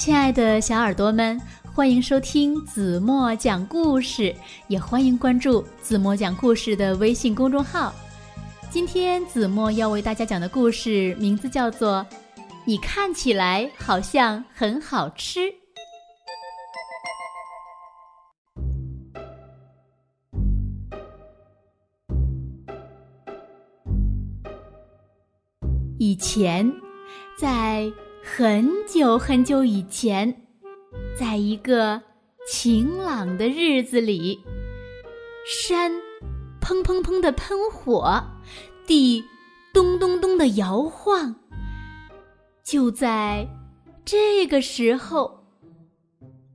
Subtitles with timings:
[0.00, 1.38] 亲爱的小耳朵们，
[1.74, 4.34] 欢迎收听子墨讲故事，
[4.66, 7.92] 也欢迎关注子墨讲故事的微信公众号。
[8.70, 11.98] 今天子墨要为大家讲的故事名字叫做
[12.64, 15.40] 《你看起来好像很好吃》。
[25.98, 26.72] 以前，
[27.38, 30.46] 在很久很久以前，
[31.18, 32.00] 在一个
[32.46, 34.38] 晴朗的日子里，
[35.46, 35.90] 山
[36.60, 38.22] 砰砰砰的喷火，
[38.86, 39.24] 地
[39.72, 41.34] 咚咚咚的摇晃。
[42.62, 43.48] 就在
[44.04, 45.44] 这个时候，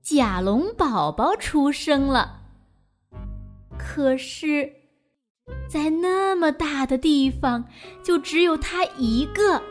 [0.00, 2.42] 甲龙宝宝出生了。
[3.78, 4.72] 可是。
[5.66, 7.64] 在那么大的地方，
[8.02, 9.62] 就只有他一个。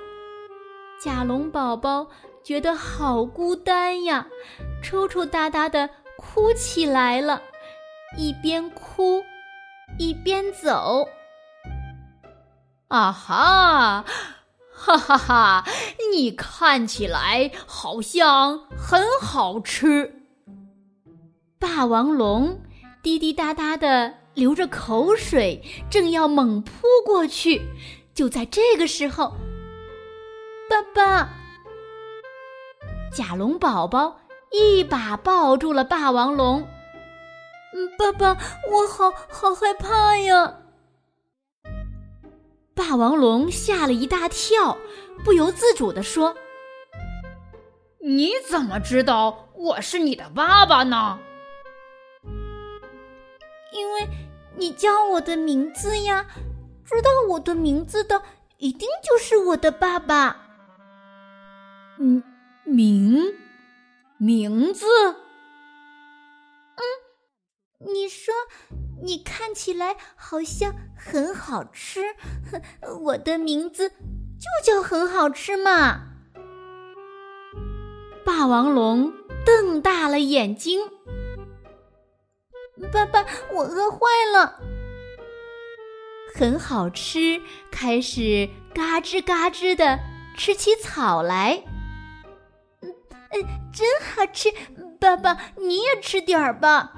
[1.00, 2.08] 甲龙宝宝
[2.44, 4.28] 觉得好孤单呀，
[4.82, 7.42] 抽抽搭搭的哭起来了，
[8.18, 9.24] 一边哭
[10.00, 11.08] 一边走。
[12.88, 14.06] 啊哈，
[14.72, 15.66] 哈哈哈！
[16.14, 20.24] 你看起来好像很好吃。
[21.60, 22.60] 霸王龙
[23.04, 24.14] 滴滴答答的。
[24.38, 26.72] 流着口水，正要猛扑
[27.04, 27.60] 过去，
[28.14, 29.34] 就在这个时候，
[30.98, 31.30] 爸爸，
[33.14, 36.68] 甲龙宝宝一把抱住了霸王龙。
[37.76, 38.36] 嗯，爸爸，
[38.72, 40.56] 我好好害怕呀！
[42.74, 44.76] 霸王龙吓了一大跳，
[45.24, 46.36] 不由自主地说
[48.02, 51.20] ：“你怎么知道我是你的爸爸呢？”
[53.72, 54.08] 因为。
[54.60, 56.26] 你叫我的名字呀！
[56.84, 58.20] 知道我的名字的，
[58.58, 60.47] 一定就是我的爸爸。
[62.00, 62.24] 嗯，
[62.64, 63.34] 名
[64.18, 64.86] 名字？
[66.76, 66.84] 嗯，
[67.92, 68.34] 你说
[69.02, 72.02] 你看起来好像很好吃，
[73.02, 73.96] 我的名字就
[74.64, 76.14] 叫很好吃嘛！
[78.24, 79.12] 霸王龙
[79.46, 80.82] 瞪大了眼睛。
[82.94, 84.00] 爸爸，我饿坏
[84.32, 84.60] 了。
[86.36, 87.42] 很好吃，
[87.72, 89.98] 开始嘎吱嘎吱的
[90.38, 91.64] 吃起草来。
[93.72, 94.50] 真好吃。
[95.00, 96.94] 爸爸，你也吃点儿吧。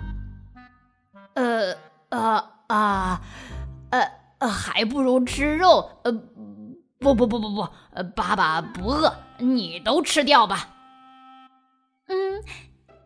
[1.34, 1.76] 呃
[2.10, 3.22] 啊啊，
[3.92, 6.00] 呃，还不如吃肉。
[6.04, 6.12] 呃，
[7.00, 7.68] 不不不不不，
[8.16, 10.70] 爸爸不饿，你都吃掉吧。
[12.08, 12.44] 嗯。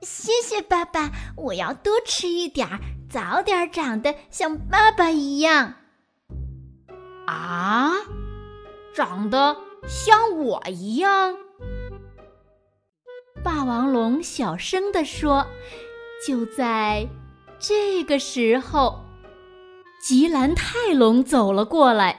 [0.01, 2.77] 谢谢爸爸，我要多吃一点儿，
[3.09, 5.75] 早点长得像爸爸一样。
[7.25, 7.93] 啊，
[8.93, 9.55] 长得
[9.87, 11.37] 像我一样？
[13.43, 15.45] 霸王龙小声地说。
[16.25, 17.05] 就在
[17.59, 19.03] 这个时候，
[20.01, 22.17] 吉兰泰龙走了过来，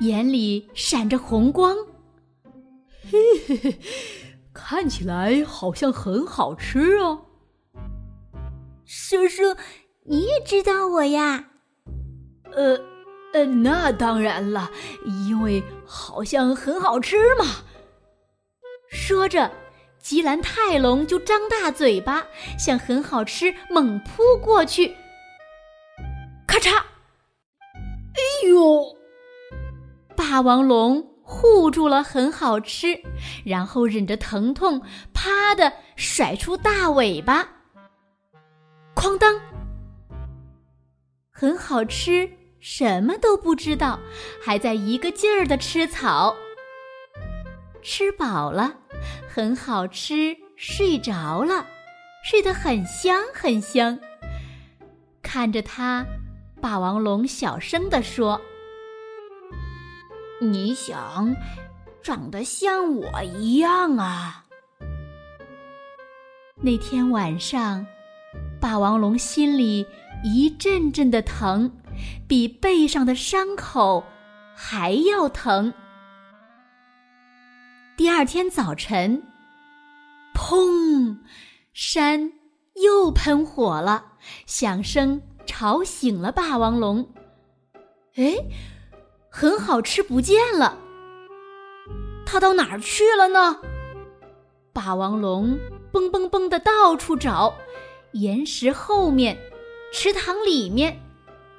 [0.00, 1.74] 眼里闪着红光。
[3.10, 3.78] 嘿嘿嘿，
[4.52, 7.22] 看起来好像很好吃哦。
[8.84, 9.56] 叔叔，
[10.04, 11.46] 你也知道我呀？
[12.52, 12.78] 呃，
[13.32, 14.70] 呃，那当然了，
[15.28, 17.46] 因为好像很好吃嘛。
[18.90, 19.50] 说着，
[20.08, 22.24] 吉兰泰龙就张大嘴巴，
[22.56, 24.94] 向很好吃猛扑过去。
[26.46, 26.76] 咔嚓！
[26.76, 28.96] 哎呦！
[30.14, 32.96] 霸王龙护住了很好吃，
[33.44, 34.80] 然后忍着疼痛，
[35.12, 37.48] 啪的甩出大尾巴。
[38.94, 39.40] 哐当，
[41.32, 42.30] 很好吃，
[42.60, 43.98] 什么都不知道，
[44.40, 46.36] 还在一个劲儿的吃草。
[47.82, 48.72] 吃饱了，
[49.28, 51.66] 很好吃，睡着了，
[52.24, 53.98] 睡得很香很香。
[55.22, 56.06] 看着他，
[56.60, 58.40] 霸王龙小声地说
[60.40, 61.34] ：“你想
[62.02, 64.44] 长得像我一样啊？”
[66.62, 67.86] 那天晚上。
[68.58, 69.86] 霸王龙心里
[70.24, 71.70] 一阵阵的疼，
[72.26, 74.04] 比背上的伤口
[74.54, 75.72] 还要疼。
[77.96, 79.22] 第二天早晨，
[80.34, 81.16] 砰！
[81.72, 82.30] 山
[82.74, 84.04] 又喷火了，
[84.44, 87.08] 响声吵醒了霸王龙。
[88.16, 88.36] 哎，
[89.30, 90.78] 很好吃不见了，
[92.26, 93.62] 它到哪儿去了呢？
[94.74, 95.58] 霸王龙
[95.90, 97.54] 蹦蹦蹦的到处找。
[98.12, 99.38] 岩石后面，
[99.90, 101.00] 池塘里面，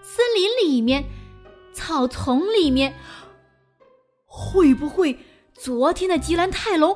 [0.04, 1.04] 森林里面，
[1.74, 2.96] 草丛里面，
[4.28, 5.18] 会不会
[5.58, 6.96] 昨天的吉兰泰龙？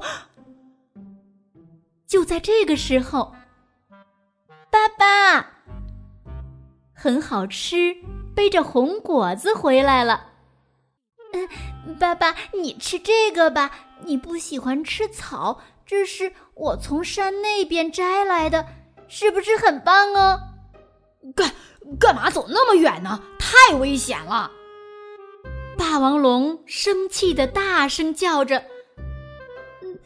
[2.07, 3.33] 就在这个时候，
[4.69, 5.47] 爸爸，
[6.93, 7.95] 很好吃，
[8.35, 10.27] 背着红果子回来了。
[11.33, 13.71] 嗯，爸爸，你吃这个吧。
[14.03, 18.67] 你不喜欢吃草，这是我从山那边摘来的，
[19.07, 20.39] 是不是很棒哦？
[21.35, 21.51] 干
[21.99, 23.21] 干嘛走那么远呢？
[23.39, 24.51] 太危险了！
[25.81, 28.63] 霸王龙生气的大声叫着
[29.81, 29.99] ：“嗯，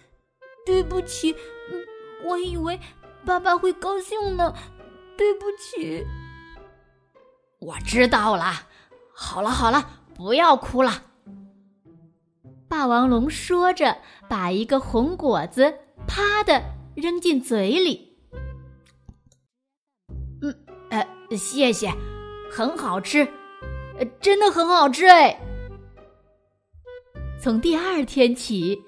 [0.66, 1.36] 对不起，
[1.70, 1.84] 嗯，
[2.24, 2.80] 我以为
[3.26, 4.56] 爸爸会高兴呢，
[5.18, 6.02] 对不起。”
[7.60, 8.54] 我知道了，
[9.14, 9.86] 好了好了，
[10.16, 11.04] 不要哭了。
[12.70, 13.98] 霸王龙说着，
[14.30, 15.78] 把一个红果子
[16.08, 16.64] 啪的
[16.96, 18.18] 扔进嘴里。
[20.42, 20.56] 嗯，
[20.90, 21.06] 呃，
[21.36, 21.94] 谢谢，
[22.50, 23.28] 很好吃，
[24.00, 25.38] 呃真的很好吃哎。
[27.40, 28.82] 从第二天起，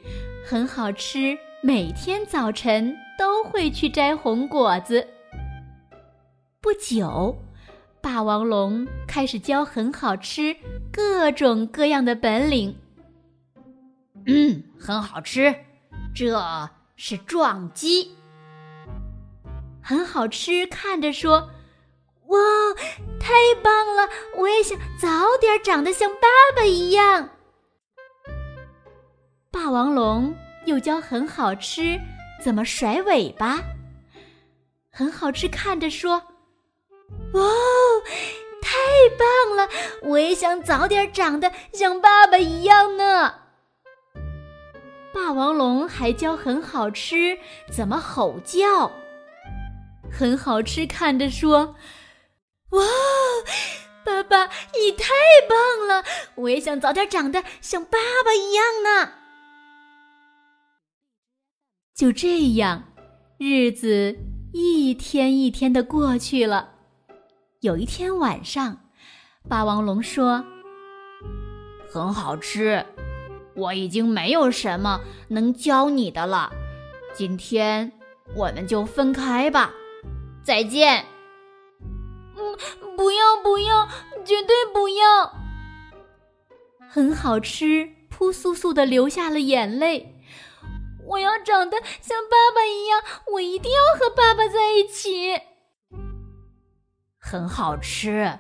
[0.46, 5.06] 很好吃，每天早晨都会去摘红果子。
[6.60, 7.38] 不久，
[8.02, 10.56] 霸王龙开始教很好吃
[10.92, 12.76] 各种各样的本领。
[14.26, 15.54] 嗯，很好吃，
[16.16, 16.36] 这
[16.96, 18.16] 是撞击，
[19.84, 20.66] 很好吃。
[20.68, 21.50] 看着说
[22.28, 22.38] ：“哇，
[23.20, 24.10] 太棒了！
[24.38, 27.30] 我也想早点长得像爸爸一样。”
[29.52, 30.36] 霸王龙
[30.66, 32.00] 又教很好吃
[32.44, 33.60] 怎么甩尾巴，
[34.92, 35.48] 很好吃。
[35.48, 36.22] 看着说
[37.34, 37.42] ：“哇，
[38.62, 38.78] 太
[39.18, 39.70] 棒了！
[40.04, 43.34] 我也想早点长得像爸爸一样呢。”
[45.14, 47.40] 霸王龙还教很好吃
[47.72, 48.92] 怎么吼叫，
[50.12, 50.86] 很好吃。
[50.86, 51.76] 看着说
[52.72, 52.84] ：“哇，
[54.04, 55.08] 爸爸你太
[55.50, 56.04] 棒了！
[56.36, 59.14] 我也想早点长得像爸爸一样呢。”
[61.98, 62.84] 就这样，
[63.40, 64.16] 日子
[64.54, 66.74] 一天一天的过去了。
[67.62, 68.82] 有一天晚上，
[69.50, 70.46] 霸王龙说
[71.92, 72.86] ：“很好吃。”
[73.58, 76.52] 我已经没有什么能教你的了，
[77.16, 77.92] 今天
[78.36, 79.74] 我们就分开吧，
[80.44, 81.04] 再见。
[82.36, 82.56] 嗯，
[82.96, 83.88] 不要不要，
[84.24, 85.34] 绝对不要。
[86.88, 90.14] 很好吃，扑簌簌的流下了眼泪。
[91.08, 93.02] 我要长得像爸爸一样，
[93.34, 95.40] 我一定要和爸爸在一起。
[97.20, 98.40] 很好吃，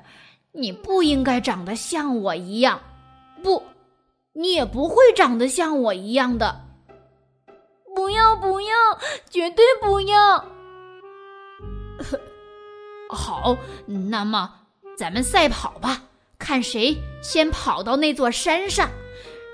[0.52, 2.81] 你不应该长得像我一样，
[3.42, 3.64] 不。
[4.34, 6.62] 你也不会长得像我一样的，
[7.96, 8.75] 不要不要，
[9.31, 10.46] 绝对不要！
[13.10, 13.58] 好，
[14.12, 14.54] 那么
[14.96, 16.04] 咱们赛跑吧，
[16.38, 18.92] 看谁先跑到那座山上。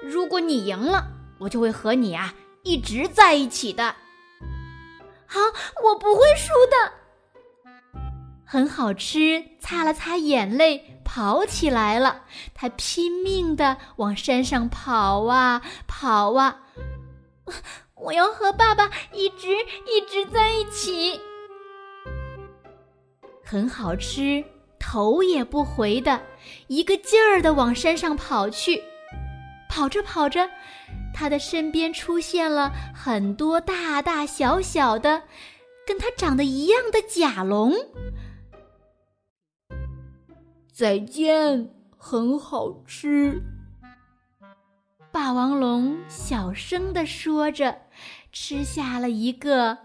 [0.04, 1.07] 如果你赢了，
[1.39, 2.33] 我就会和你啊
[2.63, 3.94] 一直在一起的。
[5.25, 5.39] 好，
[5.83, 6.92] 我不会输的。
[8.45, 12.24] 很好吃，擦了擦眼泪，跑起来了。
[12.54, 16.62] 他拼命的往山上跑啊跑啊，
[17.95, 19.50] 我要和爸爸一直
[19.86, 21.19] 一直在一起。
[23.44, 24.44] 很好吃，
[24.80, 26.21] 头也不回的，
[26.68, 28.81] 一个劲儿的往山上跑去。
[29.68, 30.47] 跑着跑着，
[31.13, 35.23] 他的身边出现了很多大大小小的，
[35.85, 37.73] 跟他长得一样的甲龙。
[40.71, 43.41] 再见，很好吃。
[45.11, 47.77] 霸王龙小声的说着，
[48.31, 49.77] 吃下了一个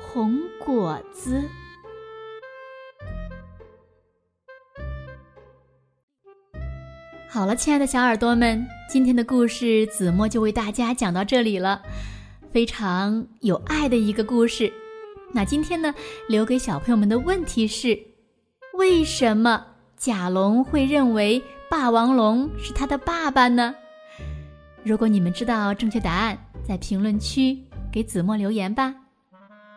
[0.00, 1.46] 红果子。
[7.34, 11.80] 好了，亲爱的小耳朵们，今天的故事子墨就为大家讲到这里了，
[12.52, 14.70] 非常有爱的一个故事。
[15.32, 15.94] 那今天呢，
[16.28, 17.98] 留给小朋友们的问题是：
[18.74, 19.64] 为什么？
[19.96, 23.74] 甲龙会认为霸王龙是他的爸爸呢？
[24.82, 27.58] 如果你们知道正确答案，在评论区
[27.90, 28.94] 给子墨留言吧。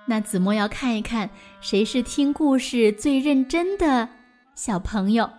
[0.05, 1.29] 那子墨要看一看
[1.61, 4.09] 谁是听故事最认真的
[4.55, 5.29] 小朋友。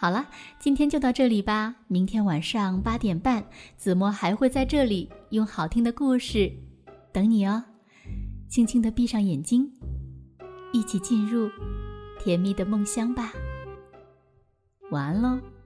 [0.00, 0.28] 好了，
[0.60, 1.74] 今天就到这里吧。
[1.88, 3.44] 明天晚上八点半，
[3.76, 6.52] 子墨还会在这里用好听的故事
[7.12, 7.64] 等你哦。
[8.48, 9.72] 轻轻的闭上眼睛，
[10.72, 11.50] 一起进入
[12.20, 13.32] 甜蜜的梦乡吧。
[14.92, 15.57] 晚安喽。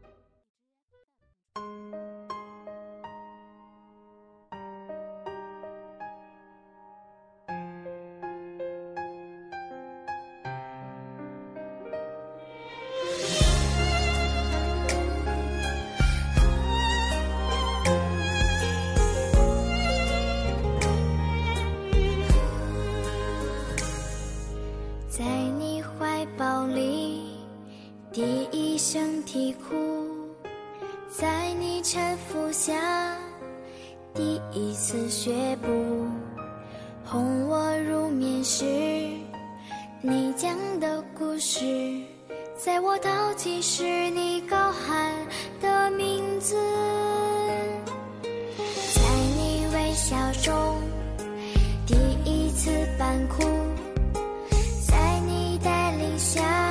[31.93, 32.73] 沉浮下，
[34.15, 35.69] 第一次学步
[37.05, 38.65] 哄我入眠时，
[40.01, 41.61] 你讲的故事，
[42.57, 45.13] 在我淘气时你高喊
[45.61, 46.57] 的名字，
[48.95, 49.03] 在
[49.37, 50.81] 你微笑中
[51.87, 51.95] 第
[52.25, 53.43] 一次扮哭，
[54.89, 56.62] 在你带领下。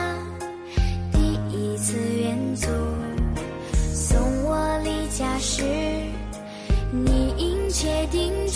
[7.81, 8.47] 确定